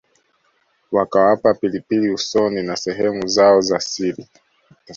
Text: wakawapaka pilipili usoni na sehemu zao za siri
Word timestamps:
wakawapaka 0.91 1.59
pilipili 1.59 2.09
usoni 2.11 2.63
na 2.63 2.75
sehemu 2.75 3.27
zao 3.27 3.61
za 3.61 3.79
siri 3.79 4.27